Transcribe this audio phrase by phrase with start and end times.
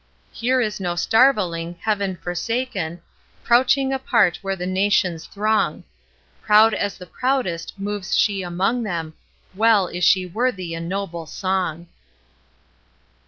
[0.31, 3.03] Here is no starveling Heaven forsaken
[3.43, 5.83] Crouching apart where the Nations throng;
[6.41, 9.13] Proud as the proudest moves she among them
[9.53, 11.85] Well is she worthy a noble song!